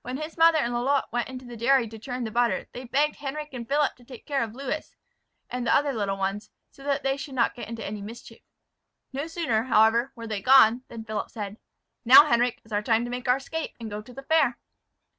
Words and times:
When 0.00 0.16
his 0.16 0.38
mother 0.38 0.56
and 0.56 0.72
Lalotte 0.72 1.12
went 1.12 1.28
into 1.28 1.44
the 1.44 1.54
dairy 1.54 1.86
to 1.88 1.98
churn 1.98 2.24
the 2.24 2.30
butter 2.30 2.68
they 2.72 2.84
begged 2.84 3.16
Henric 3.16 3.50
and 3.52 3.68
Philip 3.68 3.96
to 3.96 4.04
take 4.06 4.24
care 4.24 4.42
of 4.42 4.54
Lewis 4.54 4.96
and 5.50 5.66
the 5.66 5.74
other 5.76 5.92
little 5.92 6.16
ones, 6.16 6.48
so 6.70 6.82
that 6.84 7.02
they 7.02 7.18
should 7.18 7.34
not 7.34 7.54
get 7.54 7.68
into 7.68 7.84
any 7.84 8.00
mischief. 8.00 8.40
No 9.12 9.26
sooner, 9.26 9.64
however, 9.64 10.10
were 10.16 10.26
they 10.26 10.40
gone, 10.40 10.84
than 10.88 11.04
Philip 11.04 11.28
said, 11.28 11.58
"Now, 12.02 12.24
Henric, 12.30 12.60
is 12.64 12.72
our 12.72 12.80
time 12.80 13.04
to 13.04 13.10
make 13.10 13.28
our 13.28 13.36
escape, 13.36 13.76
and 13.78 13.90
go 13.90 14.00
to 14.00 14.14
the 14.14 14.22
fair." 14.22 14.56